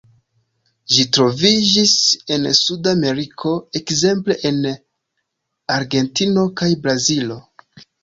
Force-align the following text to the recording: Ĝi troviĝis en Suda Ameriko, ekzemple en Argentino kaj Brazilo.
Ĝi 0.93 1.03
troviĝis 1.17 1.91
en 2.37 2.49
Suda 2.61 2.95
Ameriko, 2.99 3.53
ekzemple 3.83 4.41
en 4.53 4.61
Argentino 5.79 6.51
kaj 6.65 6.75
Brazilo. 6.85 7.43